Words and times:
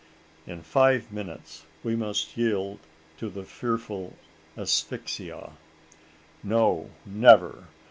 In 0.47 0.63
five 0.63 1.11
minutes, 1.11 1.67
we 1.83 1.95
must 1.95 2.35
yield 2.35 2.79
to 3.19 3.29
the 3.29 3.43
fearful 3.43 4.15
asphyxia. 4.57 5.51
"No! 6.43 6.89
never! 7.05 7.65